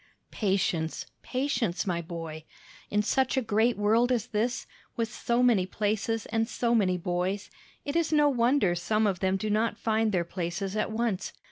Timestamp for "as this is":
4.11-4.67